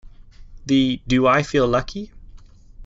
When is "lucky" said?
1.67-2.11